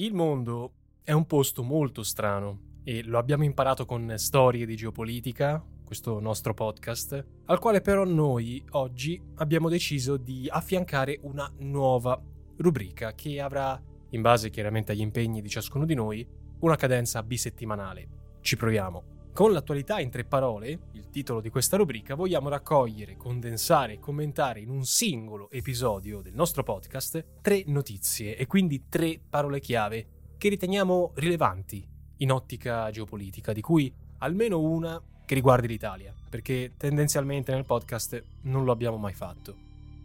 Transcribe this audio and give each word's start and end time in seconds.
Il 0.00 0.14
mondo 0.14 0.74
è 1.02 1.10
un 1.10 1.26
posto 1.26 1.64
molto 1.64 2.04
strano 2.04 2.76
e 2.84 3.02
lo 3.02 3.18
abbiamo 3.18 3.42
imparato 3.42 3.84
con 3.84 4.14
storie 4.16 4.64
di 4.64 4.76
geopolitica, 4.76 5.60
questo 5.84 6.20
nostro 6.20 6.54
podcast, 6.54 7.26
al 7.46 7.58
quale 7.58 7.80
però 7.80 8.04
noi 8.04 8.64
oggi 8.70 9.20
abbiamo 9.38 9.68
deciso 9.68 10.16
di 10.16 10.46
affiancare 10.48 11.18
una 11.22 11.52
nuova 11.58 12.16
rubrica 12.58 13.12
che 13.16 13.40
avrà, 13.40 13.82
in 14.10 14.22
base 14.22 14.50
chiaramente 14.50 14.92
agli 14.92 15.00
impegni 15.00 15.42
di 15.42 15.48
ciascuno 15.48 15.84
di 15.84 15.94
noi, 15.94 16.24
una 16.60 16.76
cadenza 16.76 17.20
bisettimanale. 17.24 18.08
Ci 18.40 18.56
proviamo. 18.56 19.17
Con 19.38 19.52
l'attualità 19.52 20.00
in 20.00 20.10
tre 20.10 20.24
parole, 20.24 20.88
il 20.94 21.10
titolo 21.10 21.40
di 21.40 21.48
questa 21.48 21.76
rubrica, 21.76 22.16
vogliamo 22.16 22.48
raccogliere, 22.48 23.16
condensare 23.16 23.92
e 23.92 23.98
commentare 24.00 24.58
in 24.58 24.68
un 24.68 24.84
singolo 24.84 25.48
episodio 25.52 26.22
del 26.22 26.34
nostro 26.34 26.64
podcast 26.64 27.24
tre 27.40 27.62
notizie 27.66 28.36
e 28.36 28.48
quindi 28.48 28.86
tre 28.88 29.20
parole 29.30 29.60
chiave 29.60 30.34
che 30.36 30.48
riteniamo 30.48 31.12
rilevanti 31.14 31.88
in 32.16 32.32
ottica 32.32 32.90
geopolitica, 32.90 33.52
di 33.52 33.60
cui 33.60 33.94
almeno 34.18 34.58
una 34.58 35.00
che 35.24 35.36
riguardi 35.36 35.68
l'Italia, 35.68 36.12
perché 36.28 36.72
tendenzialmente 36.76 37.52
nel 37.52 37.64
podcast 37.64 38.20
non 38.40 38.64
lo 38.64 38.72
abbiamo 38.72 38.96
mai 38.96 39.14
fatto. 39.14 39.56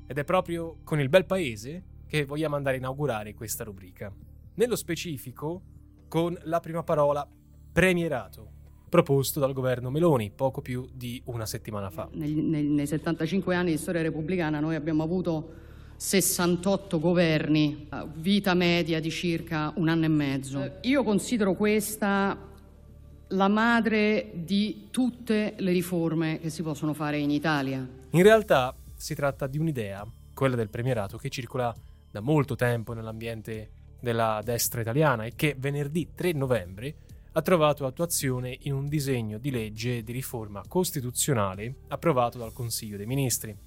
Ed 0.05 0.19
è 0.19 0.23
proprio 0.25 0.77
con 0.83 0.99
il 0.99 1.09
bel 1.09 1.25
paese 1.25 1.83
che 2.05 2.25
vogliamo 2.25 2.55
andare 2.55 2.75
a 2.75 2.79
inaugurare 2.79 3.33
questa 3.33 3.63
rubrica. 3.63 4.13
Nello 4.53 4.75
specifico, 4.75 5.63
con 6.07 6.39
la 6.43 6.59
prima 6.59 6.83
parola 6.83 7.27
premierato, 7.71 8.61
proposto 8.93 9.39
dal 9.39 9.53
governo 9.53 9.89
Meloni 9.89 10.29
poco 10.29 10.61
più 10.61 10.87
di 10.93 11.19
una 11.25 11.47
settimana 11.47 11.89
fa. 11.89 12.07
Nei, 12.11 12.31
nei, 12.35 12.61
nei 12.61 12.85
75 12.85 13.55
anni 13.55 13.71
di 13.71 13.77
storia 13.79 14.03
repubblicana 14.03 14.59
noi 14.59 14.75
abbiamo 14.75 15.01
avuto 15.01 15.61
68 15.95 16.99
governi, 16.99 17.87
vita 18.17 18.53
media 18.53 18.99
di 18.99 19.09
circa 19.09 19.73
un 19.77 19.89
anno 19.89 20.05
e 20.05 20.09
mezzo. 20.09 20.61
Eh, 20.61 20.73
io 20.81 21.03
considero 21.03 21.55
questa 21.55 22.37
la 23.29 23.47
madre 23.47 24.29
di 24.35 24.89
tutte 24.91 25.55
le 25.57 25.71
riforme 25.71 26.37
che 26.37 26.51
si 26.51 26.61
possono 26.61 26.93
fare 26.93 27.17
in 27.17 27.31
Italia. 27.31 27.87
In 28.11 28.21
realtà 28.21 28.75
si 28.95 29.15
tratta 29.15 29.47
di 29.47 29.57
un'idea, 29.57 30.05
quella 30.35 30.55
del 30.55 30.69
premierato, 30.69 31.17
che 31.17 31.29
circola 31.29 31.73
da 32.11 32.19
molto 32.19 32.53
tempo 32.53 32.93
nell'ambiente 32.93 33.71
della 33.99 34.39
destra 34.43 34.81
italiana 34.81 35.23
e 35.23 35.33
che 35.35 35.55
venerdì 35.57 36.09
3 36.13 36.33
novembre 36.33 36.95
ha 37.35 37.41
trovato 37.41 37.85
attuazione 37.85 38.55
in 38.61 38.73
un 38.73 38.87
disegno 38.87 39.39
di 39.39 39.49
legge 39.49 40.03
di 40.03 40.11
riforma 40.11 40.63
costituzionale 40.67 41.75
approvato 41.87 42.37
dal 42.37 42.53
Consiglio 42.53 42.97
dei 42.97 43.07
Ministri. 43.07 43.57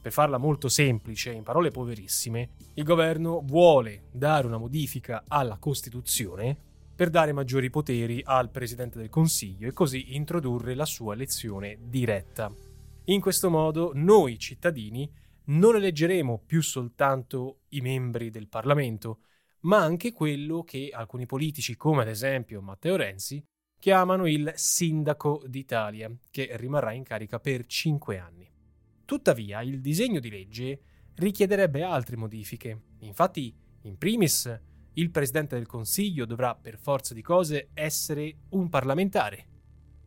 Per 0.00 0.12
farla 0.12 0.38
molto 0.38 0.68
semplice, 0.68 1.32
in 1.32 1.44
parole 1.44 1.70
poverissime, 1.70 2.50
il 2.74 2.84
governo 2.84 3.42
vuole 3.44 4.04
dare 4.12 4.46
una 4.46 4.58
modifica 4.58 5.24
alla 5.26 5.56
Costituzione 5.58 6.56
per 6.96 7.10
dare 7.10 7.32
maggiori 7.32 7.70
poteri 7.70 8.22
al 8.24 8.50
Presidente 8.50 8.98
del 8.98 9.08
Consiglio 9.08 9.68
e 9.68 9.72
così 9.72 10.14
introdurre 10.16 10.74
la 10.74 10.86
sua 10.86 11.14
elezione 11.14 11.78
diretta. 11.80 12.52
In 13.04 13.20
questo 13.20 13.50
modo 13.50 13.92
noi 13.94 14.38
cittadini 14.38 15.08
non 15.46 15.76
eleggeremo 15.76 16.42
più 16.44 16.60
soltanto 16.60 17.60
i 17.68 17.80
membri 17.80 18.30
del 18.30 18.48
Parlamento, 18.48 19.20
ma 19.66 19.82
anche 19.82 20.12
quello 20.12 20.62
che 20.62 20.90
alcuni 20.92 21.26
politici, 21.26 21.76
come 21.76 22.02
ad 22.02 22.08
esempio 22.08 22.62
Matteo 22.62 22.96
Renzi, 22.96 23.44
chiamano 23.78 24.26
il 24.26 24.52
Sindaco 24.54 25.42
d'Italia, 25.46 26.10
che 26.30 26.50
rimarrà 26.52 26.92
in 26.92 27.02
carica 27.02 27.40
per 27.40 27.66
cinque 27.66 28.18
anni. 28.18 28.48
Tuttavia, 29.04 29.62
il 29.62 29.80
disegno 29.80 30.20
di 30.20 30.30
legge 30.30 30.80
richiederebbe 31.14 31.82
altre 31.82 32.16
modifiche. 32.16 32.82
Infatti, 33.00 33.54
in 33.82 33.98
primis, 33.98 34.60
il 34.94 35.10
Presidente 35.10 35.56
del 35.56 35.66
Consiglio 35.66 36.26
dovrà 36.26 36.54
per 36.54 36.78
forza 36.78 37.12
di 37.12 37.22
cose 37.22 37.70
essere 37.74 38.42
un 38.50 38.68
parlamentare. 38.68 39.48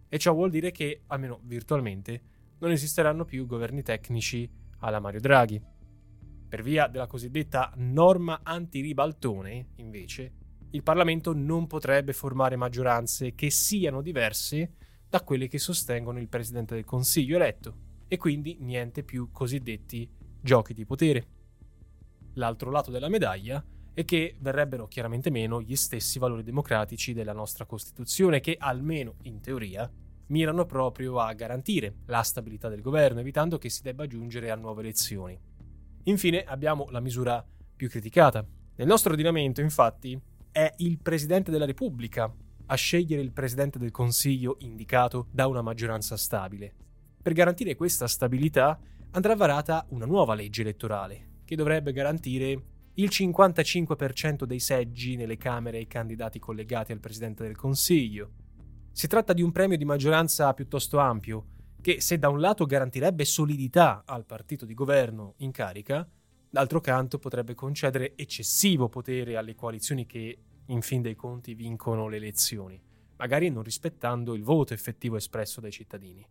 E 0.08 0.18
ciò 0.18 0.34
vuol 0.34 0.50
dire 0.50 0.72
che, 0.72 1.04
almeno 1.08 1.42
virtualmente, 1.44 2.22
non 2.60 2.72
esisteranno 2.72 3.26
più 3.26 3.46
governi 3.46 3.84
tecnici 3.84 4.50
alla 4.80 5.00
Mario 5.00 5.20
Draghi. 5.20 5.62
Per 6.50 6.64
via 6.64 6.88
della 6.88 7.06
cosiddetta 7.06 7.72
norma 7.76 8.40
antiribaltone, 8.42 9.68
invece, 9.76 10.34
il 10.72 10.82
Parlamento 10.82 11.32
non 11.32 11.68
potrebbe 11.68 12.12
formare 12.12 12.56
maggioranze 12.56 13.36
che 13.36 13.52
siano 13.52 14.02
diverse 14.02 14.74
da 15.08 15.22
quelle 15.22 15.48
che 15.48 15.60
sostengono 15.60 16.20
il 16.20 16.28
Presidente 16.28 16.74
del 16.74 16.86
Consiglio 16.86 17.36
eletto, 17.36 17.76
e 18.08 18.18
quindi 18.18 18.58
niente 18.60 19.04
più 19.04 19.30
cosiddetti 19.32 20.10
giochi 20.42 20.74
di 20.74 20.86
potere. 20.86 21.28
L'altro 22.34 22.72
lato 22.72 22.90
della 22.90 23.10
medaglia 23.10 23.64
è 23.94 24.04
che 24.04 24.36
verrebbero 24.40 24.88
chiaramente 24.88 25.30
meno 25.30 25.62
gli 25.62 25.76
stessi 25.76 26.18
valori 26.18 26.42
democratici 26.42 27.14
della 27.14 27.34
nostra 27.34 27.66
Costituzione 27.66 28.40
che, 28.40 28.56
almeno 28.60 29.18
in 29.24 29.40
teoria, 29.40 29.88
mirano 30.28 30.66
proprio 30.66 31.20
a 31.20 31.32
garantire 31.34 31.98
la 32.06 32.24
stabilità 32.24 32.70
del 32.70 32.82
governo, 32.82 33.20
evitando 33.20 33.60
che 33.60 33.70
si 33.70 33.84
debba 33.84 34.08
giungere 34.08 34.50
a 34.50 34.56
nuove 34.56 34.82
elezioni. 34.82 35.40
Infine 36.04 36.44
abbiamo 36.44 36.88
la 36.90 37.00
misura 37.00 37.46
più 37.76 37.90
criticata. 37.90 38.46
Nel 38.76 38.88
nostro 38.88 39.12
ordinamento, 39.12 39.62
infatti, 39.62 40.20
è 40.52 40.74
il 40.78 41.00
Presidente 41.00 41.52
della 41.52 41.66
Repubblica 41.66 42.34
a 42.66 42.76
scegliere 42.76 43.22
il 43.22 43.32
Presidente 43.32 43.80
del 43.80 43.92
Consiglio 43.92 44.58
indicato 44.60 45.28
da 45.32 45.48
una 45.48 45.62
maggioranza 45.62 46.18
stabile. 46.18 46.74
Per 47.22 47.34
garantire 47.34 47.76
questa 47.76 48.08
stabilità 48.08 48.80
andrà 49.12 49.36
varata 49.36 49.86
una 49.90 50.06
nuova 50.06 50.36
legge 50.36 50.62
elettorale, 50.62 51.42
che 51.46 51.56
dovrebbe 51.56 51.92
garantire 51.92 52.64
il 52.96 53.10
55% 53.12 54.44
dei 54.44 54.60
seggi 54.60 55.16
nelle 55.16 55.38
Camere 55.38 55.78
ai 55.78 55.88
candidati 55.88 56.38
collegati 56.38 56.92
al 56.92 57.00
Presidente 57.00 57.44
del 57.44 57.56
Consiglio. 57.56 58.32
Si 58.92 59.08
tratta 59.08 59.34
di 59.34 59.42
un 59.42 59.52
premio 59.52 59.78
di 59.78 59.86
maggioranza 59.86 60.54
piuttosto 60.54 61.00
ampio, 61.00 61.46
che 61.82 62.02
se 62.02 62.18
da 62.18 62.30
un 62.30 62.40
lato 62.40 62.66
garantirebbe 62.66 63.24
solidità 63.26 64.04
al 64.06 64.26
partito 64.26 64.66
di 64.66 64.74
governo 64.74 65.36
in 65.38 65.52
carica, 65.52 66.08
d'altro 66.50 66.82
canto 66.82 67.20
potrebbe 67.20 67.54
concedere 67.54 68.14
eccessivo 68.16 68.90
potere 68.90 69.38
alle 69.38 69.56
coalizioni 69.56 70.06
che, 70.06 70.38
in 70.66 70.82
fin 70.82 71.02
dei 71.02 71.16
conti, 71.16 71.54
vincono 71.54 72.08
le 72.08 72.18
elezioni, 72.18 72.82
magari 73.18 73.50
non 73.50 73.64
rispettando 73.64 74.34
il 74.34 74.44
voto 74.44 74.74
effettivo 74.74 75.16
espresso 75.16 75.62
dai 75.62 75.72
cittadini. 75.72 76.26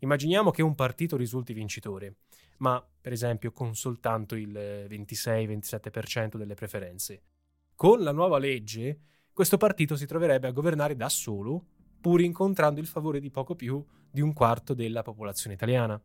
Immaginiamo 0.00 0.50
che 0.50 0.62
un 0.62 0.74
partito 0.74 1.16
risulti 1.16 1.54
vincitore, 1.54 2.16
ma 2.58 2.84
per 3.00 3.12
esempio 3.12 3.52
con 3.52 3.74
soltanto 3.74 4.34
il 4.34 4.52
26-27% 4.52 6.36
delle 6.36 6.54
preferenze. 6.54 7.22
Con 7.74 8.02
la 8.02 8.12
nuova 8.12 8.38
legge, 8.38 9.00
questo 9.32 9.56
partito 9.56 9.96
si 9.96 10.06
troverebbe 10.06 10.46
a 10.46 10.52
governare 10.52 10.96
da 10.96 11.08
solo 11.08 11.66
pur 12.06 12.20
incontrando 12.20 12.78
il 12.78 12.86
favore 12.86 13.18
di 13.18 13.32
poco 13.32 13.56
più 13.56 13.84
di 14.08 14.20
un 14.20 14.32
quarto 14.32 14.74
della 14.74 15.02
popolazione 15.02 15.56
italiana. 15.56 16.00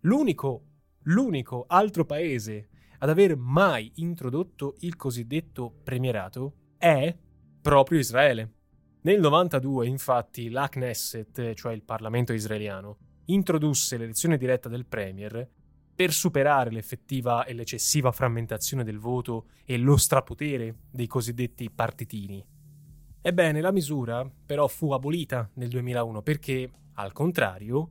L'unico, 0.00 0.64
l'unico 1.02 1.66
altro 1.68 2.06
paese 2.06 2.70
ad 2.96 3.10
aver 3.10 3.36
mai 3.36 3.92
introdotto 3.96 4.76
il 4.78 4.96
cosiddetto 4.96 5.80
premierato 5.84 6.54
è 6.78 7.14
proprio 7.60 7.98
Israele. 7.98 8.52
Nel 9.02 9.20
92, 9.20 9.86
infatti, 9.86 10.48
la 10.48 10.66
Knesset, 10.66 11.52
cioè 11.52 11.74
il 11.74 11.82
Parlamento 11.82 12.32
israeliano, 12.32 12.96
introdusse 13.26 13.98
l'elezione 13.98 14.38
diretta 14.38 14.70
del 14.70 14.86
Premier 14.86 15.46
per 15.94 16.10
superare 16.10 16.70
l'effettiva 16.70 17.44
e 17.44 17.52
l'eccessiva 17.52 18.12
frammentazione 18.12 18.82
del 18.82 18.98
voto 18.98 19.48
e 19.66 19.76
lo 19.76 19.98
strapotere 19.98 20.84
dei 20.90 21.06
cosiddetti 21.06 21.70
partitini. 21.70 22.42
Ebbene, 23.28 23.60
la 23.60 23.72
misura 23.72 24.26
però 24.46 24.66
fu 24.68 24.92
abolita 24.92 25.50
nel 25.56 25.68
2001 25.68 26.22
perché, 26.22 26.70
al 26.94 27.12
contrario, 27.12 27.90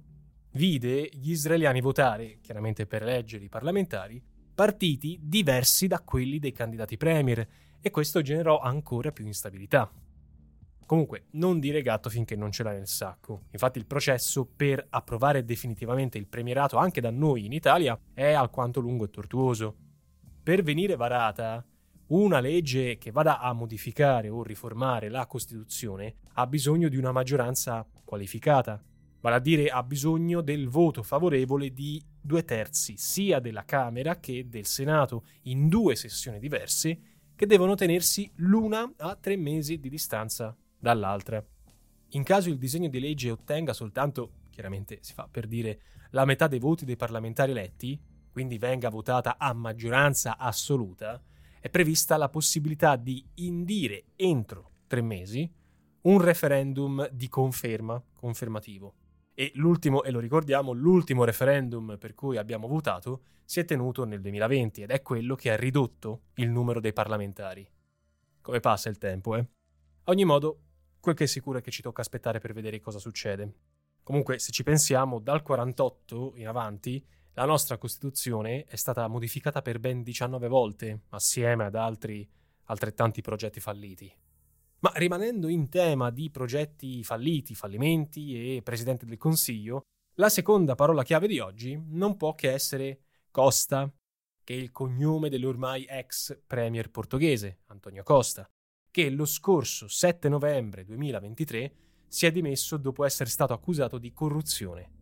vide 0.54 1.08
gli 1.14 1.30
israeliani 1.30 1.80
votare, 1.80 2.40
chiaramente 2.42 2.88
per 2.88 3.04
eleggere 3.04 3.44
i 3.44 3.48
parlamentari, 3.48 4.20
partiti 4.56 5.20
diversi 5.22 5.86
da 5.86 6.02
quelli 6.02 6.40
dei 6.40 6.54
candidati 6.54 6.98
premier 6.98 7.48
e 7.80 7.92
questo 7.92 8.24
generò 8.24 8.58
ancora 8.58 9.12
più 9.12 9.28
instabilità. 9.28 9.92
Comunque, 10.88 11.26
non 11.34 11.60
dire 11.60 11.84
gatto 11.84 12.10
finché 12.10 12.36
non 12.36 12.52
ce 12.52 12.64
l'hai 12.64 12.78
nel 12.78 12.88
sacco. 12.88 13.44
Infatti 13.52 13.78
il 13.78 13.86
processo 13.86 14.44
per 14.44 14.88
approvare 14.90 15.46
definitivamente 15.46 16.18
il 16.18 16.26
premierato 16.26 16.78
anche 16.78 17.00
da 17.00 17.12
noi 17.12 17.46
in 17.46 17.52
Italia 17.52 17.96
è 18.12 18.32
alquanto 18.32 18.80
lungo 18.80 19.04
e 19.04 19.12
tortuoso. 19.12 19.76
Per 20.42 20.64
venire 20.64 20.96
varata, 20.96 21.64
una 22.08 22.40
legge 22.40 22.98
che 22.98 23.12
vada 23.12 23.40
a 23.40 23.52
modificare 23.54 24.30
o 24.30 24.44
riformare 24.44 25.10
la 25.10 25.26
Costituzione 25.26 26.16
ha 26.34 26.48
bisogno 26.48 26.88
di 26.88 26.96
una 26.96 27.12
maggioranza 27.12 27.86
qualificata, 28.06 28.82
vale 29.20 29.36
a 29.36 29.40
dire 29.40 29.68
ha 29.68 29.84
bisogno 29.84 30.42
del 30.42 30.70
voto 30.70 31.04
favorevole 31.04 31.74
di 31.74 32.02
due 32.22 32.46
terzi 32.46 32.96
sia 32.98 33.40
della 33.40 33.66
Camera 33.66 34.20
che 34.20 34.48
del 34.48 34.66
Senato 34.66 35.26
in 35.44 35.68
due 35.68 35.96
sessioni 35.96 36.40
diverse 36.40 37.00
che 37.36 37.46
devono 37.46 37.76
tenersi 37.76 38.32
l'una 38.36 38.90
a 38.98 39.16
tre 39.16 39.36
mesi 39.36 39.78
di 39.80 39.90
distanza 39.90 40.56
dall'altra. 40.80 41.44
In 42.12 42.24
caso 42.24 42.50
il 42.50 42.58
disegno 42.58 42.88
di 42.88 43.02
legge 43.02 43.32
ottenga 43.32 43.74
soltanto, 43.74 44.32
chiaramente 44.50 45.00
si 45.02 45.14
fa 45.14 45.28
per 45.30 45.46
dire, 45.46 45.82
la 46.12 46.24
metà 46.24 46.48
dei 46.48 46.60
voti 46.60 46.86
dei 46.86 46.96
parlamentari 46.96 47.52
eletti, 47.52 48.00
quindi 48.32 48.58
venga 48.58 48.90
votata 48.90 49.38
a 49.38 49.52
maggioranza 49.54 50.38
assoluta, 50.38 51.22
è 51.60 51.70
prevista 51.70 52.18
la 52.18 52.30
possibilità 52.30 52.96
di 52.96 53.24
indire 53.36 54.06
entro 54.16 54.72
tre 54.88 55.02
mesi 55.02 55.50
un 56.02 56.22
referendum 56.22 57.10
di 57.12 57.28
conferma, 57.28 58.02
confermativo. 58.14 58.94
E 59.34 59.52
l'ultimo, 59.56 60.04
e 60.04 60.12
lo 60.12 60.20
ricordiamo, 60.20 60.72
l'ultimo 60.72 61.26
referendum 61.26 61.98
per 62.00 62.16
cui 62.16 62.38
abbiamo 62.38 62.68
votato 62.68 63.22
si 63.44 63.60
è 63.60 63.66
tenuto 63.66 64.06
nel 64.06 64.22
2020 64.22 64.82
ed 64.82 64.90
è 64.90 65.02
quello 65.02 65.36
che 65.36 65.52
ha 65.52 65.56
ridotto 65.56 66.22
il 66.36 66.50
numero 66.50 66.80
dei 66.80 66.94
parlamentari. 66.94 67.68
Come 68.42 68.60
passa 68.60 68.90
il 68.90 68.98
tempo, 68.98 69.36
eh? 69.36 69.40
A 69.40 70.12
ogni 70.12 70.24
modo, 70.24 70.62
quel 71.00 71.16
che 71.16 71.26
è 71.26 71.28
sicuro 71.28 71.60
è 71.60 71.62
che 71.62 71.72
ci 71.72 71.82
tocca 71.82 72.02
aspettare 72.02 72.40
per 72.40 72.54
vedere 72.54 72.80
cosa 72.80 73.00
succede. 73.00 73.54
Comunque, 74.02 74.40
se 74.40 74.52
ci 74.52 74.64
pensiamo, 74.64 75.20
dal 75.20 75.42
48 75.42 76.34
in 76.38 76.48
avanti, 76.48 77.06
la 77.38 77.46
nostra 77.46 77.78
Costituzione 77.78 78.66
è 78.66 78.76
stata 78.76 79.08
modificata 79.08 79.62
per 79.62 79.78
ben 79.80 80.02
19 80.02 80.48
volte, 80.48 81.02
assieme 81.10 81.66
ad 81.66 81.76
altri 81.76 82.28
altrettanti 82.64 83.22
progetti 83.22 83.60
falliti. 83.60 84.12
Ma 84.80 84.92
rimanendo 84.96 85.48
in 85.48 85.70
tema 85.70 86.10
di 86.10 86.32
progetti 86.32 87.04
falliti, 87.04 87.54
fallimenti 87.54 88.56
e 88.56 88.64
Presidente 88.64 89.06
del 89.06 89.18
Consiglio, 89.18 89.84
la 90.16 90.30
seconda 90.30 90.74
parola 90.74 91.04
chiave 91.04 91.28
di 91.28 91.38
oggi 91.38 91.80
non 91.90 92.18
può 92.18 92.34
che 92.34 92.52
essere 92.52 93.02
Costa, 93.30 93.88
che 94.44 94.56
è 94.56 94.58
il 94.58 94.72
cognome 94.72 95.30
dell'ormai 95.30 95.86
ex 95.88 96.42
premier 96.48 96.90
portoghese, 96.90 97.60
Antonio 97.68 98.02
Costa, 98.02 98.50
che 98.90 99.12
lo 99.12 99.26
scorso 99.26 99.88
7 99.88 100.28
novembre 100.28 100.86
2023 100.86 101.76
si 102.08 102.26
è 102.26 102.32
dimesso 102.32 102.78
dopo 102.78 103.06
essere 103.06 103.30
stato 103.30 103.54
accusato 103.54 104.00
di 104.00 104.12
corruzione. 104.12 104.97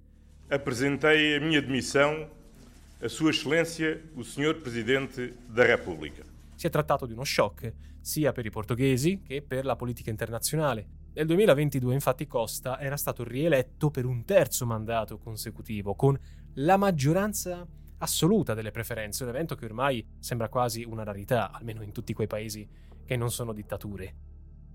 Apresentei 0.48 1.36
a 1.36 1.40
minha 1.40 1.60
demissão 1.60 2.30
a 3.02 3.10
Sua 3.10 3.32
Excelência, 3.32 4.00
o 4.16 4.24
Sr. 4.24 4.62
Presidente 4.62 5.34
da 5.48 5.66
Repubblica. 5.66 6.24
Si 6.56 6.68
è 6.68 6.70
trattato 6.70 7.08
di 7.08 7.14
uno 7.14 7.24
shock 7.24 7.74
sia 8.00 8.32
per 8.32 8.46
i 8.46 8.52
portoghesi 8.52 9.24
che 9.24 9.42
per 9.42 9.66
la 9.66 9.76
politica 9.76 10.12
internazionale. 10.12 10.88
Nel 11.14 11.26
2022 11.26 11.96
infatti 11.96 12.28
Costa 12.28 12.80
era 12.80 12.96
stato 12.96 13.24
rieletto 13.24 13.90
per 13.90 14.06
un 14.06 14.24
terzo 14.24 14.68
mandato 14.68 15.18
consecutivo, 15.18 15.96
con 15.96 16.16
la 16.56 16.78
maggioranza 16.78 17.66
assoluta 17.98 18.54
delle 18.54 18.70
preferenze, 18.70 19.24
un 19.24 19.30
evento 19.30 19.56
che 19.56 19.66
ormai 19.66 20.06
sembra 20.20 20.48
quasi 20.48 20.84
una 20.84 21.04
rarità, 21.04 21.50
almeno 21.52 21.82
in 21.82 21.92
tutti 21.92 22.14
quei 22.14 22.28
paesi 22.28 22.70
che 23.04 23.18
non 23.18 23.32
sono 23.32 23.52
dittature. 23.52 24.14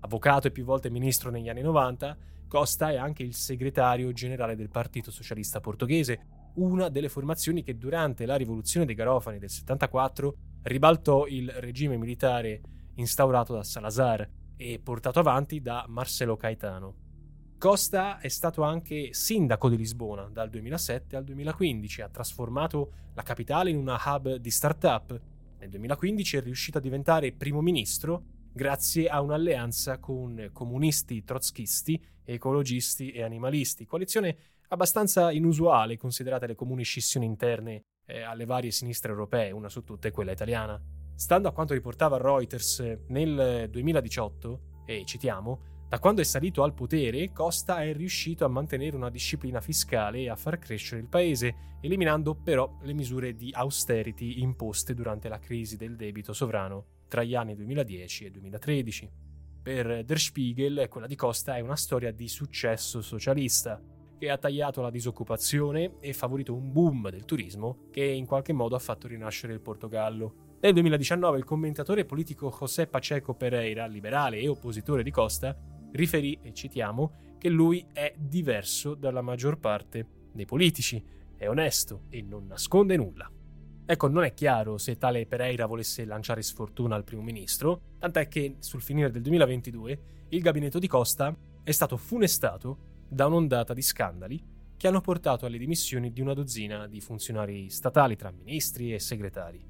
Avvocato 0.01 0.47
e 0.47 0.51
più 0.51 0.65
volte 0.65 0.89
ministro 0.89 1.29
negli 1.29 1.47
anni 1.47 1.61
90, 1.61 2.17
Costa 2.51 2.91
è 2.91 2.97
anche 2.97 3.23
il 3.23 3.33
segretario 3.33 4.11
generale 4.11 4.57
del 4.57 4.67
Partito 4.67 5.09
Socialista 5.09 5.61
Portoghese, 5.61 6.51
una 6.55 6.89
delle 6.89 7.07
formazioni 7.07 7.63
che 7.63 7.77
durante 7.77 8.25
la 8.25 8.35
rivoluzione 8.35 8.85
dei 8.85 8.93
Garofani 8.93 9.39
del 9.39 9.49
74 9.49 10.35
ribaltò 10.63 11.27
il 11.27 11.49
regime 11.49 11.95
militare 11.95 12.59
instaurato 12.95 13.53
da 13.53 13.63
Salazar 13.63 14.29
e 14.57 14.81
portato 14.83 15.19
avanti 15.19 15.61
da 15.61 15.85
Marcelo 15.87 16.35
Caetano. 16.35 16.95
Costa 17.57 18.19
è 18.19 18.27
stato 18.27 18.63
anche 18.63 19.13
sindaco 19.13 19.69
di 19.69 19.77
Lisbona 19.77 20.27
dal 20.29 20.49
2007 20.49 21.15
al 21.15 21.23
2015, 21.23 22.01
ha 22.01 22.09
trasformato 22.09 22.91
la 23.13 23.23
capitale 23.23 23.69
in 23.69 23.77
una 23.77 23.97
hub 24.05 24.35
di 24.35 24.51
start-up. 24.51 25.21
Nel 25.57 25.69
2015 25.69 26.35
è 26.35 26.41
riuscito 26.41 26.79
a 26.79 26.81
diventare 26.81 27.31
primo 27.31 27.61
ministro 27.61 28.40
grazie 28.53 29.07
a 29.07 29.21
un'alleanza 29.21 29.99
con 29.99 30.49
comunisti 30.51 31.23
trotskisti, 31.23 32.03
ecologisti 32.23 33.11
e 33.11 33.23
animalisti, 33.23 33.85
coalizione 33.85 34.37
abbastanza 34.69 35.31
inusuale 35.31 35.97
considerate 35.97 36.47
le 36.47 36.55
comuni 36.55 36.83
scissioni 36.83 37.25
interne 37.25 37.83
eh, 38.05 38.21
alle 38.21 38.45
varie 38.45 38.71
sinistre 38.71 39.11
europee, 39.11 39.51
una 39.51 39.69
su 39.69 39.83
tutte 39.83 40.11
quella 40.11 40.31
italiana. 40.31 40.81
Stando 41.15 41.47
a 41.47 41.51
quanto 41.51 41.73
riportava 41.73 42.17
Reuters 42.17 42.97
nel 43.07 43.67
2018, 43.69 44.61
e 44.85 45.03
citiamo, 45.05 45.69
da 45.87 45.99
quando 45.99 46.21
è 46.21 46.23
salito 46.23 46.63
al 46.63 46.73
potere, 46.73 47.31
Costa 47.33 47.83
è 47.83 47.93
riuscito 47.93 48.45
a 48.45 48.47
mantenere 48.47 48.95
una 48.95 49.09
disciplina 49.09 49.59
fiscale 49.59 50.19
e 50.19 50.29
a 50.29 50.37
far 50.37 50.57
crescere 50.57 51.01
il 51.01 51.07
paese, 51.07 51.77
eliminando 51.81 52.33
però 52.33 52.77
le 52.81 52.93
misure 52.93 53.35
di 53.35 53.51
austerity 53.53 54.41
imposte 54.41 54.93
durante 54.93 55.27
la 55.27 55.39
crisi 55.39 55.75
del 55.75 55.97
debito 55.97 56.31
sovrano 56.31 56.85
tra 57.11 57.25
gli 57.25 57.35
anni 57.35 57.55
2010 57.55 58.23
e 58.23 58.31
2013. 58.31 59.11
Per 59.61 60.05
Der 60.05 60.17
Spiegel, 60.17 60.87
quella 60.87 61.07
di 61.07 61.17
Costa 61.17 61.57
è 61.57 61.59
una 61.59 61.75
storia 61.75 62.09
di 62.13 62.29
successo 62.29 63.01
socialista, 63.01 63.83
che 64.17 64.29
ha 64.29 64.37
tagliato 64.37 64.79
la 64.79 64.89
disoccupazione 64.89 65.97
e 65.99 66.13
favorito 66.13 66.55
un 66.55 66.71
boom 66.71 67.09
del 67.09 67.25
turismo 67.25 67.89
che 67.91 68.05
in 68.05 68.25
qualche 68.25 68.53
modo 68.53 68.77
ha 68.77 68.79
fatto 68.79 69.09
rinascere 69.09 69.51
il 69.51 69.59
Portogallo. 69.59 70.57
Nel 70.61 70.71
2019 70.71 71.37
il 71.37 71.43
commentatore 71.43 72.05
politico 72.05 72.55
José 72.57 72.87
Pacheco 72.87 73.33
Pereira, 73.33 73.87
liberale 73.87 74.37
e 74.37 74.47
oppositore 74.47 75.03
di 75.03 75.11
Costa, 75.11 75.53
riferì, 75.91 76.39
e 76.41 76.53
citiamo, 76.53 77.35
che 77.37 77.49
lui 77.49 77.85
è 77.91 78.13
diverso 78.17 78.95
dalla 78.95 79.21
maggior 79.21 79.59
parte 79.59 80.29
dei 80.31 80.45
politici, 80.45 81.03
è 81.35 81.49
onesto 81.49 82.03
e 82.07 82.21
non 82.21 82.45
nasconde 82.45 82.95
nulla. 82.95 83.29
Ecco, 83.91 84.07
non 84.07 84.23
è 84.23 84.33
chiaro 84.33 84.77
se 84.77 84.97
tale 84.97 85.25
Pereira 85.25 85.65
volesse 85.65 86.05
lanciare 86.05 86.41
sfortuna 86.43 86.95
al 86.95 87.03
primo 87.03 87.21
ministro, 87.21 87.95
tant'è 87.99 88.29
che 88.29 88.55
sul 88.59 88.81
finire 88.81 89.11
del 89.11 89.21
2022 89.21 90.27
il 90.29 90.39
gabinetto 90.39 90.79
di 90.79 90.87
Costa 90.87 91.35
è 91.61 91.71
stato 91.71 91.97
funestato 91.97 93.01
da 93.09 93.25
un'ondata 93.25 93.73
di 93.73 93.81
scandali 93.81 94.41
che 94.77 94.87
hanno 94.87 95.01
portato 95.01 95.45
alle 95.45 95.57
dimissioni 95.57 96.13
di 96.13 96.21
una 96.21 96.33
dozzina 96.33 96.87
di 96.87 97.01
funzionari 97.01 97.69
statali 97.69 98.15
tra 98.15 98.31
ministri 98.31 98.93
e 98.93 98.99
segretari. 98.99 99.61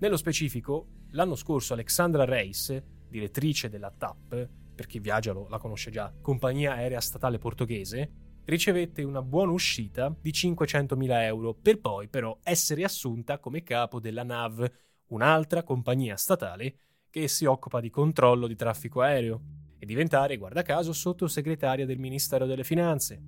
Nello 0.00 0.16
specifico, 0.16 1.04
l'anno 1.10 1.36
scorso 1.36 1.72
Alexandra 1.74 2.24
Reis, 2.24 2.76
direttrice 3.08 3.68
della 3.68 3.92
TAP, 3.96 4.48
per 4.74 4.86
chi 4.86 4.98
viaggia 4.98 5.32
lo, 5.32 5.46
la 5.48 5.58
conosce 5.58 5.92
già, 5.92 6.12
compagnia 6.20 6.72
aerea 6.72 7.00
statale 7.00 7.38
portoghese, 7.38 8.10
ricevette 8.48 9.02
una 9.02 9.20
buona 9.20 9.52
uscita 9.52 10.14
di 10.18 10.30
500.000 10.30 11.22
euro 11.22 11.54
per 11.54 11.80
poi 11.80 12.08
però 12.08 12.38
essere 12.42 12.82
assunta 12.82 13.38
come 13.38 13.62
capo 13.62 14.00
della 14.00 14.22
NAV, 14.22 14.70
un'altra 15.08 15.62
compagnia 15.62 16.16
statale 16.16 16.76
che 17.10 17.28
si 17.28 17.44
occupa 17.44 17.80
di 17.80 17.90
controllo 17.90 18.46
di 18.46 18.56
traffico 18.56 19.02
aereo 19.02 19.42
e 19.78 19.84
diventare, 19.84 20.38
guarda 20.38 20.62
caso, 20.62 20.94
sottosegretaria 20.94 21.84
del 21.84 21.98
Ministero 21.98 22.46
delle 22.46 22.64
Finanze. 22.64 23.20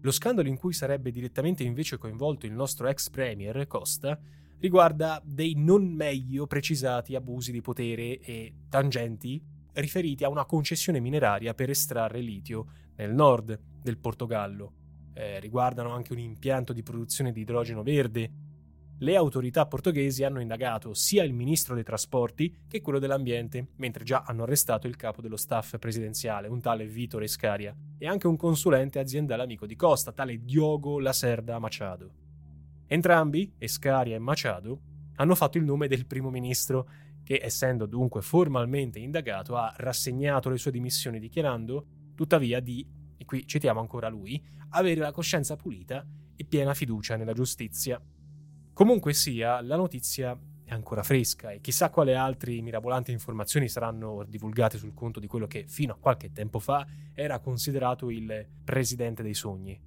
Lo 0.00 0.10
scandalo 0.10 0.48
in 0.48 0.58
cui 0.58 0.72
sarebbe 0.72 1.12
direttamente 1.12 1.62
invece 1.62 1.96
coinvolto 1.96 2.44
il 2.44 2.52
nostro 2.52 2.88
ex 2.88 3.10
premier 3.10 3.66
Costa 3.68 4.20
riguarda 4.58 5.22
dei 5.24 5.54
non 5.56 5.86
meglio 5.86 6.46
precisati 6.46 7.14
abusi 7.14 7.52
di 7.52 7.60
potere 7.60 8.18
e 8.18 8.54
tangenti 8.68 9.40
riferiti 9.74 10.24
a 10.24 10.28
una 10.28 10.44
concessione 10.44 11.00
mineraria 11.00 11.54
per 11.54 11.70
estrarre 11.70 12.20
litio 12.20 12.66
nel 12.96 13.12
nord 13.12 13.58
del 13.82 13.98
Portogallo. 13.98 14.72
Eh, 15.14 15.38
riguardano 15.40 15.90
anche 15.92 16.12
un 16.12 16.18
impianto 16.18 16.72
di 16.72 16.82
produzione 16.82 17.32
di 17.32 17.42
idrogeno 17.42 17.82
verde 17.82 18.30
le 18.98 19.16
autorità 19.16 19.66
portoghesi 19.66 20.22
hanno 20.22 20.40
indagato 20.40 20.94
sia 20.94 21.24
il 21.24 21.32
ministro 21.32 21.74
dei 21.74 21.82
trasporti 21.82 22.62
che 22.68 22.80
quello 22.80 23.00
dell'ambiente, 23.00 23.72
mentre 23.76 24.04
già 24.04 24.22
hanno 24.24 24.44
arrestato 24.44 24.86
il 24.86 24.94
capo 24.94 25.20
dello 25.20 25.36
staff 25.36 25.78
presidenziale, 25.78 26.46
un 26.46 26.60
tale 26.60 26.86
Vito 26.86 27.18
Rescaria, 27.18 27.74
e 27.98 28.06
anche 28.06 28.28
un 28.28 28.36
consulente 28.36 29.00
aziendale 29.00 29.42
amico 29.42 29.66
di 29.66 29.74
Costa, 29.74 30.12
tale 30.12 30.42
Diogo 30.44 31.00
Lacerda 31.00 31.58
Machado. 31.58 32.12
Entrambi, 32.86 33.52
Escaria 33.58 34.14
e 34.14 34.20
Machado, 34.20 34.80
hanno 35.16 35.34
fatto 35.34 35.58
il 35.58 35.64
nome 35.64 35.88
del 35.88 36.06
primo 36.06 36.30
ministro, 36.30 36.88
che, 37.24 37.40
essendo 37.42 37.86
dunque 37.86 38.22
formalmente 38.22 39.00
indagato, 39.00 39.56
ha 39.56 39.74
rassegnato 39.76 40.48
le 40.50 40.58
sue 40.58 40.70
dimissioni 40.70 41.18
dichiarando, 41.18 41.86
tuttavia, 42.14 42.60
di, 42.60 42.86
e 43.16 43.24
qui 43.24 43.46
citiamo 43.46 43.80
ancora 43.80 44.08
lui, 44.08 44.40
avere 44.70 45.00
la 45.00 45.10
coscienza 45.10 45.56
pulita 45.56 46.06
e 46.36 46.44
piena 46.44 46.74
fiducia 46.74 47.16
nella 47.16 47.32
giustizia. 47.32 48.00
Comunque 48.72 49.12
sia, 49.14 49.60
la 49.62 49.76
notizia 49.76 50.38
è 50.64 50.72
ancora 50.72 51.02
fresca 51.02 51.50
e 51.50 51.60
chissà 51.60 51.90
quale 51.90 52.14
altre 52.14 52.60
mirabolanti 52.60 53.12
informazioni 53.12 53.68
saranno 53.68 54.24
divulgate 54.26 54.78
sul 54.78 54.94
conto 54.94 55.20
di 55.20 55.26
quello 55.26 55.46
che 55.46 55.64
fino 55.66 55.92
a 55.92 55.96
qualche 55.96 56.32
tempo 56.32 56.58
fa 56.58 56.86
era 57.12 57.38
considerato 57.38 58.10
il 58.10 58.46
presidente 58.64 59.22
dei 59.22 59.34
sogni. 59.34 59.78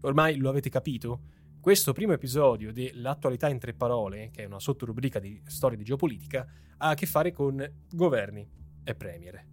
Ormai 0.00 0.36
lo 0.36 0.48
avete 0.48 0.68
capito? 0.68 1.20
Questo 1.66 1.92
primo 1.92 2.12
episodio 2.12 2.72
dell'attualità 2.72 3.48
in 3.48 3.58
tre 3.58 3.74
parole, 3.74 4.30
che 4.30 4.44
è 4.44 4.46
una 4.46 4.60
sottorubrica 4.60 5.18
di 5.18 5.42
storia 5.46 5.76
di 5.76 5.82
geopolitica, 5.82 6.46
ha 6.76 6.90
a 6.90 6.94
che 6.94 7.06
fare 7.06 7.32
con 7.32 7.60
governi 7.90 8.48
e 8.84 8.94
premier. 8.94 9.44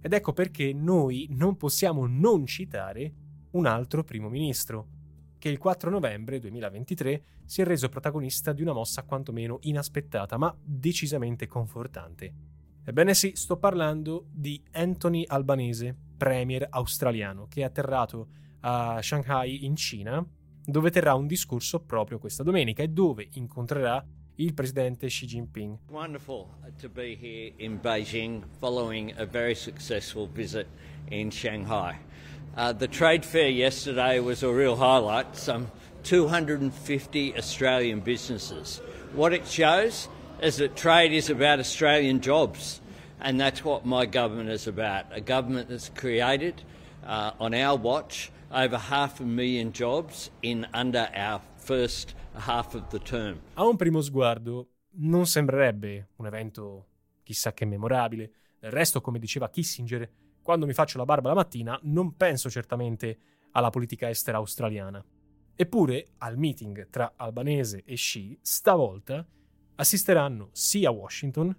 Ed 0.00 0.12
ecco 0.12 0.32
perché 0.32 0.72
noi 0.72 1.26
non 1.30 1.56
possiamo 1.56 2.06
non 2.06 2.46
citare 2.46 3.12
un 3.50 3.66
altro 3.66 4.04
primo 4.04 4.28
ministro, 4.28 4.86
che 5.40 5.48
il 5.48 5.58
4 5.58 5.90
novembre 5.90 6.38
2023 6.38 7.24
si 7.46 7.62
è 7.62 7.64
reso 7.64 7.88
protagonista 7.88 8.52
di 8.52 8.62
una 8.62 8.72
mossa 8.72 9.02
quantomeno 9.02 9.58
inaspettata 9.62 10.38
ma 10.38 10.56
decisamente 10.62 11.48
confortante. 11.48 12.32
Ebbene 12.84 13.12
sì, 13.12 13.32
sto 13.34 13.56
parlando 13.56 14.28
di 14.30 14.62
Anthony 14.70 15.24
Albanese, 15.26 15.96
premier 16.16 16.64
australiano, 16.70 17.48
che 17.48 17.62
è 17.62 17.64
atterrato 17.64 18.28
a 18.60 19.02
Shanghai 19.02 19.64
in 19.64 19.74
Cina, 19.74 20.24
dove 20.64 20.90
terrà 20.90 21.14
un 21.14 21.26
discorso 21.26 21.80
proprio 21.80 22.18
questa 22.18 22.42
domenica 22.42 22.82
e 22.82 22.88
dove 22.88 23.28
incontrerà 23.32 24.04
il 24.36 24.54
presidente 24.54 25.06
Xi 25.06 25.26
Jinping. 25.26 25.78
Wonderful 25.90 26.46
to 26.78 26.88
be 26.88 27.14
here 27.14 27.52
in 27.58 27.78
Beijing 27.78 28.42
following 28.58 29.12
a 29.18 29.26
very 29.26 29.54
successful 29.54 30.26
visit 30.26 30.66
in 31.10 31.30
Shanghai. 31.30 31.98
Uh, 32.56 32.72
the 32.72 32.88
trade 32.88 33.24
fair 33.24 33.48
yesterday 33.48 34.18
was 34.18 34.42
a 34.42 34.50
real 34.50 34.76
highlight. 34.76 35.36
Some 35.36 35.70
250 36.04 37.36
Australian 37.36 38.00
businesses. 38.00 38.80
What 39.12 39.32
it 39.32 39.46
shows 39.46 40.08
is 40.40 40.56
that 40.56 40.74
trade 40.74 41.12
is 41.12 41.28
about 41.28 41.58
Australian 41.58 42.20
jobs, 42.20 42.80
and 43.20 43.38
that's 43.38 43.62
what 43.62 43.84
my 43.84 44.06
government 44.06 44.48
is 44.48 44.66
about. 44.66 45.04
A 45.12 45.20
government 45.20 45.68
that's 45.68 45.90
created 45.90 46.62
uh, 47.06 47.32
on 47.38 47.54
our 47.54 47.76
watch 47.76 48.30
over 48.50 48.78
half 48.78 49.20
a 49.20 49.24
million 49.24 49.70
jobs 49.70 50.30
in 50.40 50.68
under 50.72 51.10
our 51.14 51.40
first 51.56 52.14
half 52.34 52.74
of 52.74 52.88
the 52.88 52.98
term. 52.98 53.40
A 53.54 53.64
un 53.64 53.76
primo 53.76 54.00
sguardo 54.00 54.68
non 54.98 55.26
sembrerebbe 55.26 56.08
un 56.16 56.26
evento 56.26 56.86
chissà 57.22 57.52
che 57.52 57.64
memorabile. 57.64 58.32
Del 58.58 58.70
resto, 58.70 59.00
come 59.00 59.18
diceva 59.18 59.48
Kissinger, 59.48 60.10
quando 60.42 60.66
mi 60.66 60.72
faccio 60.72 60.98
la 60.98 61.04
barba 61.04 61.28
la 61.28 61.34
mattina 61.34 61.78
non 61.84 62.16
penso 62.16 62.50
certamente 62.50 63.18
alla 63.52 63.70
politica 63.70 64.08
estera 64.08 64.38
australiana. 64.38 65.04
Eppure, 65.54 66.12
al 66.18 66.38
meeting 66.38 66.88
tra 66.90 67.12
Albanese 67.16 67.82
e 67.84 67.94
Xi, 67.94 68.38
stavolta 68.40 69.26
assisteranno 69.76 70.48
sia 70.52 70.90
Washington 70.90 71.56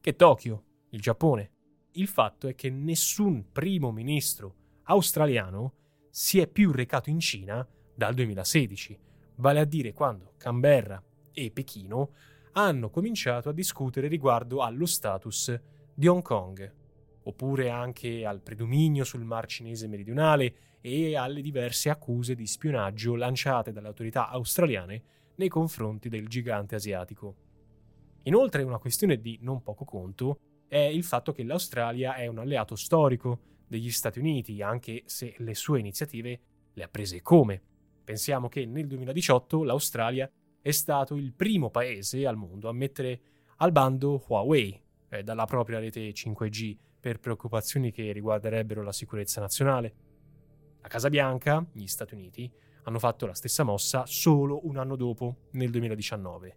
che 0.00 0.16
Tokyo, 0.16 0.64
il 0.90 1.00
Giappone. 1.00 1.50
Il 1.92 2.08
fatto 2.08 2.48
è 2.48 2.54
che 2.54 2.70
nessun 2.70 3.50
primo 3.52 3.92
ministro 3.92 4.54
australiano 4.84 5.74
si 6.14 6.38
è 6.40 6.46
più 6.46 6.72
recato 6.72 7.08
in 7.08 7.20
Cina 7.20 7.66
dal 7.94 8.12
2016, 8.12 8.98
vale 9.36 9.60
a 9.60 9.64
dire 9.64 9.94
quando 9.94 10.34
Canberra 10.36 11.02
e 11.32 11.50
Pechino 11.50 12.10
hanno 12.52 12.90
cominciato 12.90 13.48
a 13.48 13.54
discutere 13.54 14.08
riguardo 14.08 14.60
allo 14.60 14.84
status 14.84 15.58
di 15.94 16.06
Hong 16.06 16.20
Kong, 16.20 16.70
oppure 17.22 17.70
anche 17.70 18.26
al 18.26 18.42
predominio 18.42 19.04
sul 19.04 19.24
Mar 19.24 19.46
Cinese 19.46 19.88
meridionale 19.88 20.54
e 20.82 21.16
alle 21.16 21.40
diverse 21.40 21.88
accuse 21.88 22.34
di 22.34 22.46
spionaggio 22.46 23.14
lanciate 23.14 23.72
dalle 23.72 23.88
autorità 23.88 24.28
australiane 24.28 25.02
nei 25.36 25.48
confronti 25.48 26.10
del 26.10 26.28
gigante 26.28 26.74
asiatico. 26.74 27.36
Inoltre 28.24 28.62
una 28.64 28.78
questione 28.78 29.18
di 29.18 29.38
non 29.40 29.62
poco 29.62 29.86
conto 29.86 30.40
è 30.68 30.76
il 30.76 31.04
fatto 31.04 31.32
che 31.32 31.42
l'Australia 31.42 32.16
è 32.16 32.26
un 32.26 32.36
alleato 32.36 32.76
storico 32.76 33.51
degli 33.72 33.90
Stati 33.90 34.18
Uniti, 34.18 34.60
anche 34.60 35.02
se 35.06 35.34
le 35.38 35.54
sue 35.54 35.78
iniziative 35.78 36.40
le 36.74 36.82
ha 36.82 36.88
prese 36.88 37.22
come. 37.22 37.62
Pensiamo 38.04 38.50
che 38.50 38.66
nel 38.66 38.86
2018 38.86 39.64
l'Australia 39.64 40.30
è 40.60 40.70
stato 40.72 41.16
il 41.16 41.32
primo 41.32 41.70
paese 41.70 42.26
al 42.26 42.36
mondo 42.36 42.68
a 42.68 42.72
mettere 42.72 43.20
al 43.56 43.72
bando 43.72 44.22
Huawei 44.28 44.78
eh, 45.08 45.22
dalla 45.22 45.46
propria 45.46 45.78
rete 45.78 46.10
5G 46.10 46.76
per 47.00 47.18
preoccupazioni 47.18 47.90
che 47.90 48.12
riguarderebbero 48.12 48.82
la 48.82 48.92
sicurezza 48.92 49.40
nazionale. 49.40 49.94
La 50.82 50.88
Casa 50.88 51.08
Bianca, 51.08 51.66
gli 51.72 51.86
Stati 51.86 52.12
Uniti, 52.12 52.52
hanno 52.82 52.98
fatto 52.98 53.24
la 53.24 53.34
stessa 53.34 53.62
mossa 53.62 54.04
solo 54.04 54.66
un 54.66 54.76
anno 54.76 54.96
dopo, 54.96 55.48
nel 55.52 55.70
2019. 55.70 56.56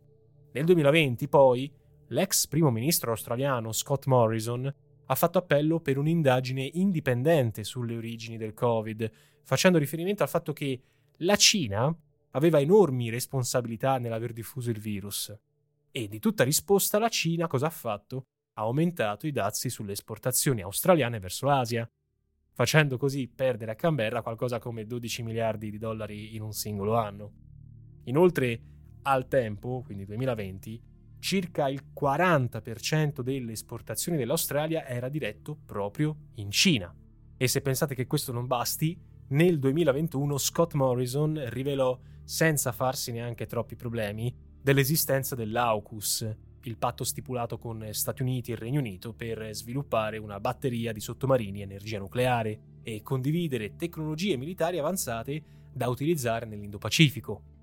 Nel 0.52 0.66
2020, 0.66 1.30
poi, 1.30 1.72
l'ex 2.08 2.48
primo 2.48 2.72
ministro 2.72 3.12
australiano 3.12 3.72
Scott 3.72 4.06
Morrison 4.08 4.74
ha 5.06 5.16
fatto 5.16 5.38
appello 5.38 5.80
per 5.80 5.98
un'indagine 5.98 6.70
indipendente 6.74 7.64
sulle 7.64 7.96
origini 7.96 8.38
del 8.38 8.54
Covid, 8.54 9.12
facendo 9.44 9.78
riferimento 9.78 10.24
al 10.24 10.30
fatto 10.30 10.54
che 10.54 10.82
la 11.20 11.36
Cina 11.36 11.96
aveva 12.32 12.60
enormi 12.60 13.10
responsabilità 13.10 13.98
nell'aver 13.98 14.34
diffuso 14.34 14.70
il 14.70 14.80
virus. 14.80 15.34
E 15.92 16.08
di 16.08 16.20
tutta 16.20 16.44
risposta 16.44 17.00
la 17.00 17.08
Cina 17.08 17.48
cosa 17.48 17.68
ha 17.68 17.72
fatto? 17.72 18.26
Ha 18.54 18.62
aumentato 18.64 19.28
i 19.28 19.32
dazi 19.32 19.70
sulle 19.70 19.94
esportazioni 19.94 20.62
australiane 20.62 21.20
verso 21.20 21.46
l'Asia, 21.46 21.90
facendo 22.52 22.98
così 22.98 23.28
perdere 23.28 23.72
a 23.72 23.76
Canberra 23.76 24.22
qualcosa 24.22 24.60
come 24.60 24.86
12 24.86 25.24
miliardi 25.24 25.70
di 25.70 25.78
dollari 25.78 26.36
in 26.36 26.42
un 26.42 26.52
singolo 26.52 26.96
anno. 26.96 27.32
Inoltre, 28.06 28.62
al 29.04 29.28
tempo, 29.28 29.82
quindi 29.86 30.06
2020, 30.06 30.82
circa 31.26 31.68
il 31.70 31.82
40% 32.00 33.22
delle 33.22 33.54
esportazioni 33.54 34.16
dell'Australia 34.16 34.86
era 34.86 35.10
diretto 35.10 35.58
proprio 35.66 36.16
in 36.36 36.52
Cina. 36.52 36.94
E 37.36 37.48
se 37.48 37.62
pensate 37.62 37.96
che 37.96 38.06
questo 38.06 38.32
non 38.32 38.46
basti, 38.46 38.96
nel 39.30 39.58
2021 39.58 40.38
Scott 40.38 40.74
Morrison 40.74 41.44
rivelò, 41.50 41.98
senza 42.24 42.72
farsi 42.72 43.12
neanche 43.12 43.48
troppi 43.48 43.76
problemi, 43.76 44.32
dell'esistenza 44.62 45.34
dell'AUKUS, 45.34 46.36
il 46.62 46.78
patto 46.78 47.04
stipulato 47.04 47.58
con 47.58 47.88
Stati 47.90 48.22
Uniti 48.22 48.52
e 48.52 48.56
Regno 48.56 48.80
Unito 48.80 49.12
per 49.12 49.50
sviluppare 49.52 50.20
una 50.20 50.40
batteria 50.40 50.92
di 50.92 51.00
sottomarini 51.00 51.62
a 51.62 51.64
energia 51.64 51.98
nucleare 51.98 52.60
e 52.84 53.02
condividere 53.02 53.76
tecnologie 53.76 54.38
militari 54.38 54.78
avanzate 54.78 55.44
da 55.74 55.90
utilizzare 55.90 56.46
nell'Indo-Pacifico. 56.46 57.55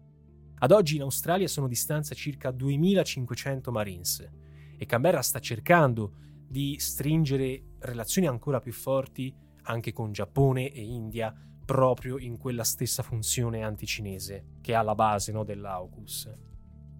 Ad 0.62 0.71
oggi 0.71 0.95
in 0.95 1.02
Australia 1.02 1.49
sono 1.49 1.66
di 1.66 1.75
stanza 1.75 2.14
circa 2.14 2.52
2500 2.52 3.73
Marines 3.73 4.31
e 4.76 4.87
Canberra 4.87 5.21
sta 5.21 5.40
cercando 5.40 6.12
di 6.47 6.78
stringere 6.78 7.75
relazioni 7.81 8.28
ancora 8.28 8.61
più 8.61 8.73
forti 8.73 9.35
anche 9.62 9.92
con 9.92 10.12
Giappone 10.12 10.71
e 10.71 10.81
India 10.81 11.35
proprio 11.64 12.16
in 12.16 12.38
quella 12.38 12.62
stessa 12.62 13.02
funzione 13.02 13.64
anticinese 13.64 14.59
che 14.61 14.71
è 14.71 14.76
alla 14.76 14.95
base 14.95 15.33
no, 15.33 15.42
dell'AUKUS, 15.42 16.33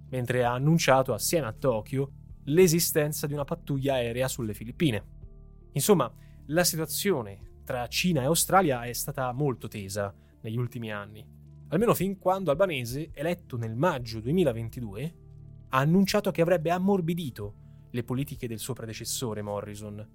mentre 0.09 0.45
ha 0.45 0.55
annunciato 0.55 1.15
assieme 1.15 1.47
a 1.47 1.53
Tokyo 1.53 2.11
l'esistenza 2.47 3.29
di 3.29 3.33
una 3.33 3.45
pattuglia 3.45 3.95
aerea 3.95 4.27
sulle 4.27 4.55
Filippine. 4.55 5.05
Insomma, 5.75 6.13
la 6.47 6.65
situazione 6.65 7.61
tra 7.63 7.87
Cina 7.87 8.23
e 8.23 8.25
Australia 8.25 8.83
è 8.83 8.93
stata 8.93 9.31
molto 9.31 9.69
tesa 9.69 10.13
negli 10.41 10.57
ultimi 10.57 10.91
anni 10.91 11.41
almeno 11.73 11.95
fin 11.95 12.19
quando 12.19 12.51
Albanese, 12.51 13.11
eletto 13.15 13.57
nel 13.57 13.75
maggio 13.75 14.21
2022, 14.21 15.15
ha 15.71 15.79
annunciato 15.79 16.31
che 16.31 16.43
avrebbe 16.43 16.71
ammorbidito 16.71 17.55
le 17.91 18.05
politiche 18.05 18.47
del 18.47 18.59
suo 18.59 18.75
predecessore 18.75 19.41
Morrison. 19.41 20.07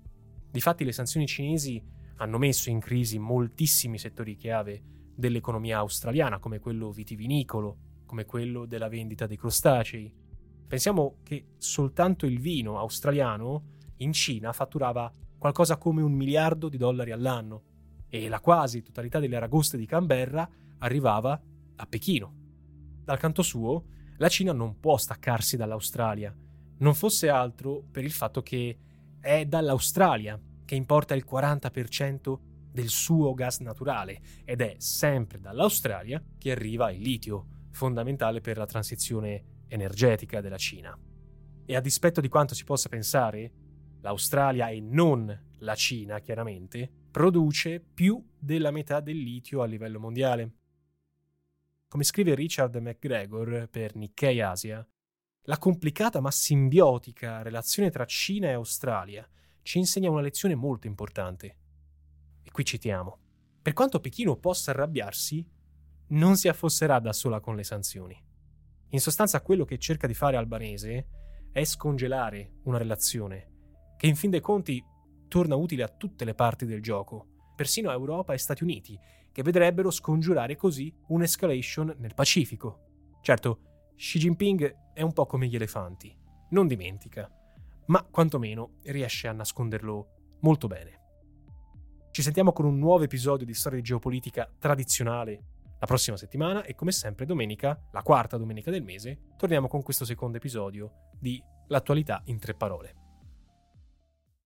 Difatti 0.52 0.84
le 0.84 0.92
sanzioni 0.92 1.26
cinesi 1.26 1.84
hanno 2.18 2.38
messo 2.38 2.70
in 2.70 2.80
crisi 2.80 3.18
moltissimi 3.18 3.98
settori 3.98 4.36
chiave 4.36 4.84
dell'economia 5.16 5.80
australiana, 5.80 6.38
come 6.38 6.60
quello 6.60 6.92
vitivinicolo, 6.92 7.78
come 8.06 8.26
quello 8.26 8.68
della 8.68 8.88
vendita 8.88 9.26
dei 9.26 9.38
crostacei. 9.38 10.14
Pensiamo 10.68 11.18
che 11.24 11.54
soltanto 11.58 12.28
il 12.28 12.40
vino 12.40 12.78
australiano 12.78 13.64
in 13.98 14.14
Cina 14.14 14.54
fatturava 14.54 15.12
qualcosa 15.40 15.78
come 15.78 16.04
un 16.04 16.14
miliardo 16.14 16.70
di 16.70 16.78
dollari 16.78 17.12
all'anno 17.12 17.64
e 18.10 18.30
la 18.30 18.40
quasi 18.40 18.84
totalità 18.84 19.20
delle 19.20 19.38
aragoste 19.38 19.76
di 19.76 19.88
Canberra 19.88 20.48
arrivava 20.80 21.42
a 21.76 21.86
Pechino. 21.86 22.36
Dal 23.04 23.18
canto 23.18 23.42
suo, 23.42 23.86
la 24.18 24.30
Cina 24.30 24.52
non 24.52 24.80
può 24.80 24.98
staccarsi 24.98 25.58
dall'Australia, 25.58 26.36
non 26.80 26.94
fosse 26.94 27.30
altro 27.30 27.84
per 27.92 28.04
il 28.04 28.12
fatto 28.12 28.42
che 28.42 28.78
è 29.20 29.46
dall'Australia 29.46 30.40
che 30.66 30.76
importa 30.76 31.16
il 31.16 31.26
40% 31.30 32.40
del 32.72 32.90
suo 32.90 33.34
gas 33.34 33.60
naturale 33.60 34.20
ed 34.44 34.62
è 34.62 34.76
sempre 34.78 35.40
dall'Australia 35.40 36.24
che 36.38 36.52
arriva 36.52 36.92
il 36.92 37.02
litio, 37.02 37.48
fondamentale 37.72 38.42
per 38.42 38.58
la 38.58 38.66
transizione 38.66 39.64
energetica 39.68 40.42
della 40.42 40.58
Cina. 40.58 40.98
E 41.66 41.76
a 41.76 41.82
dispetto 41.82 42.22
di 42.22 42.28
quanto 42.28 42.54
si 42.54 42.64
possa 42.64 42.90
pensare, 42.90 43.52
l'Australia 44.02 44.70
e 44.70 44.80
non 44.80 45.46
la 45.60 45.76
Cina, 45.76 46.20
chiaramente, 46.20 46.90
produce 47.10 47.80
più 47.80 48.24
della 48.38 48.72
metà 48.72 49.00
del 49.00 49.18
litio 49.18 49.62
a 49.62 49.66
livello 49.66 50.00
mondiale. 50.00 50.57
Come 51.90 52.04
scrive 52.04 52.36
Richard 52.36 52.76
McGregor 52.76 53.70
per 53.72 53.96
Nikkei 53.96 54.42
Asia, 54.42 54.86
la 55.44 55.58
complicata 55.58 56.20
ma 56.20 56.32
simbiotica 56.32 57.42
relazione 57.42 57.90
tra 57.90 58.04
Cina 58.04 58.50
e 58.50 58.54
Australia 58.54 59.26
ci 59.62 59.78
insegna 59.78 60.10
una 60.10 60.20
lezione 60.20 60.54
molto 60.54 60.88
importante. 60.88 61.58
E 62.44 62.52
qui 62.52 62.66
citiamo. 62.66 63.20
Per 63.62 63.72
quanto 63.72 64.02
Pechino 64.02 64.36
possa 64.36 64.72
arrabbiarsi, 64.72 65.46
non 66.08 66.36
si 66.36 66.50
affosserà 66.50 67.00
da 67.00 67.14
sola 67.14 67.40
con 67.40 67.56
le 67.56 67.64
sanzioni. 67.64 68.22
In 68.90 69.00
sostanza 69.00 69.42
quello 69.42 69.64
che 69.64 69.78
cerca 69.78 70.08
di 70.08 70.14
fare 70.14 70.36
Albanese 70.36 71.08
è 71.54 71.64
scongelare 71.64 72.60
una 72.64 72.78
relazione 72.78 73.96
che 73.96 74.08
in 74.08 74.18
fin 74.18 74.30
dei 74.30 74.42
conti 74.42 74.84
torna 75.30 75.56
utile 75.56 75.84
a 75.84 75.90
tutte 75.90 76.26
le 76.26 76.34
parti 76.34 76.66
del 76.66 76.82
gioco, 76.82 77.54
persino 77.56 77.90
a 77.90 77.94
Europa 77.94 78.34
e 78.34 78.38
Stati 78.38 78.64
Uniti, 78.64 79.00
che 79.38 79.44
vedrebbero 79.44 79.92
scongiurare 79.92 80.56
così 80.56 80.92
un'escalation 81.10 81.94
nel 82.00 82.16
Pacifico. 82.16 83.20
Certo, 83.22 83.92
Xi 83.96 84.18
Jinping 84.18 84.94
è 84.96 85.04
un 85.04 85.14
po' 85.14 85.28
come 85.28 85.46
gli 85.46 85.54
elefanti, 85.54 86.12
non 86.50 86.66
dimentica, 86.66 87.32
ma 87.86 88.02
quantomeno 88.02 88.80
riesce 88.86 89.28
a 89.28 89.34
nasconderlo 89.34 90.38
molto 90.40 90.66
bene. 90.66 91.02
Ci 92.10 92.24
sentiamo 92.24 92.52
con 92.52 92.66
un 92.66 92.80
nuovo 92.80 93.04
episodio 93.04 93.46
di 93.46 93.54
Storia 93.54 93.78
di 93.78 93.84
Geopolitica 93.84 94.52
tradizionale, 94.58 95.44
La 95.78 95.86
prossima 95.86 96.18
settimana 96.18 96.64
e 96.64 96.74
come 96.74 96.92
sempre 96.92 97.28
domenica, 97.28 97.80
la 97.92 98.02
quarta 98.02 98.38
domenica 98.38 98.72
del 98.72 98.82
mese, 98.82 99.36
torniamo 99.38 99.68
con 99.68 99.84
questo 99.84 100.04
secondo 100.04 100.38
episodio 100.38 101.12
di 101.20 101.40
L'attualità 101.68 102.24
in 102.26 102.40
tre 102.40 102.56
parole. 102.56 103.07